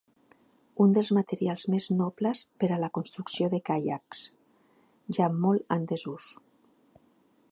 Un 0.85 0.93
dels 0.97 1.09
materials 1.17 1.65
més 1.73 1.89
nobles 1.99 2.41
per 2.63 2.69
a 2.71 2.79
la 2.85 2.89
construcció 2.97 3.51
de 3.53 3.61
caiacs, 3.71 4.25
ja 5.19 5.31
molt 5.45 5.77
en 5.79 5.89
desús. 5.93 6.31